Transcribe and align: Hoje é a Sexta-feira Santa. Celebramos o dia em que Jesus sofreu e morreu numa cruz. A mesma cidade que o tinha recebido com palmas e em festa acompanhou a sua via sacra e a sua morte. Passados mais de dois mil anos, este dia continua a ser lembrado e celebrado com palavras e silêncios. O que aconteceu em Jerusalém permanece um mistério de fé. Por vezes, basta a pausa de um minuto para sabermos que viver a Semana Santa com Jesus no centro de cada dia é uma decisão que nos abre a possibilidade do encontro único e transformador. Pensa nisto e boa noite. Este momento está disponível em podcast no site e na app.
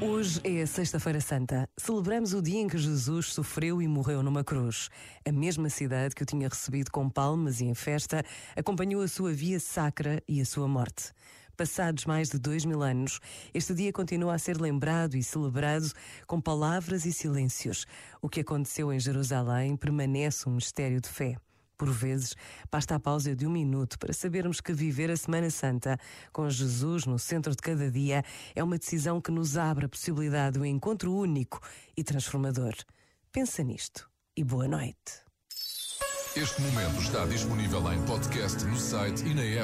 Hoje 0.00 0.40
é 0.44 0.62
a 0.62 0.66
Sexta-feira 0.68 1.20
Santa. 1.20 1.68
Celebramos 1.76 2.32
o 2.32 2.40
dia 2.40 2.60
em 2.60 2.68
que 2.68 2.78
Jesus 2.78 3.32
sofreu 3.32 3.82
e 3.82 3.88
morreu 3.88 4.22
numa 4.22 4.44
cruz. 4.44 4.88
A 5.26 5.32
mesma 5.32 5.68
cidade 5.68 6.14
que 6.14 6.22
o 6.22 6.26
tinha 6.26 6.48
recebido 6.48 6.92
com 6.92 7.10
palmas 7.10 7.60
e 7.60 7.64
em 7.64 7.74
festa 7.74 8.24
acompanhou 8.54 9.02
a 9.02 9.08
sua 9.08 9.32
via 9.32 9.58
sacra 9.58 10.22
e 10.28 10.40
a 10.40 10.44
sua 10.44 10.68
morte. 10.68 11.12
Passados 11.56 12.04
mais 12.04 12.28
de 12.28 12.38
dois 12.38 12.64
mil 12.64 12.80
anos, 12.80 13.18
este 13.52 13.74
dia 13.74 13.92
continua 13.92 14.34
a 14.34 14.38
ser 14.38 14.60
lembrado 14.60 15.16
e 15.16 15.24
celebrado 15.24 15.90
com 16.24 16.40
palavras 16.40 17.04
e 17.04 17.12
silêncios. 17.12 17.84
O 18.22 18.28
que 18.28 18.40
aconteceu 18.40 18.92
em 18.92 19.00
Jerusalém 19.00 19.76
permanece 19.76 20.48
um 20.48 20.52
mistério 20.52 21.00
de 21.00 21.08
fé. 21.08 21.36
Por 21.78 21.92
vezes, 21.92 22.34
basta 22.70 22.96
a 22.96 23.00
pausa 23.00 23.36
de 23.36 23.46
um 23.46 23.50
minuto 23.50 24.00
para 24.00 24.12
sabermos 24.12 24.60
que 24.60 24.72
viver 24.72 25.12
a 25.12 25.16
Semana 25.16 25.48
Santa 25.48 25.96
com 26.32 26.50
Jesus 26.50 27.06
no 27.06 27.20
centro 27.20 27.52
de 27.52 27.62
cada 27.62 27.88
dia 27.88 28.24
é 28.52 28.64
uma 28.64 28.76
decisão 28.76 29.20
que 29.20 29.30
nos 29.30 29.56
abre 29.56 29.86
a 29.86 29.88
possibilidade 29.88 30.58
do 30.58 30.66
encontro 30.66 31.14
único 31.14 31.60
e 31.96 32.02
transformador. 32.02 32.74
Pensa 33.30 33.62
nisto 33.62 34.10
e 34.36 34.42
boa 34.42 34.66
noite. 34.66 35.22
Este 36.34 36.60
momento 36.60 37.00
está 37.00 37.24
disponível 37.26 37.92
em 37.92 38.04
podcast 38.04 38.64
no 38.64 38.76
site 38.76 39.24
e 39.24 39.34
na 39.34 39.42
app. 39.42 39.56